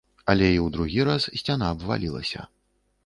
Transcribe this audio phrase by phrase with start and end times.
[0.31, 2.49] Але і ў другі раз сцяна абвалілася.